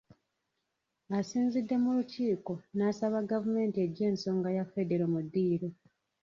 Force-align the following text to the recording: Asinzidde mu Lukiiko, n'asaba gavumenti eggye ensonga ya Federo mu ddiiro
Asinzidde 1.19 1.75
mu 1.83 1.89
Lukiiko, 1.97 2.53
n'asaba 2.75 3.27
gavumenti 3.31 3.77
eggye 3.85 4.05
ensonga 4.11 4.47
ya 4.57 4.65
Federo 4.73 5.05
mu 5.13 5.19
ddiiro 5.25 5.67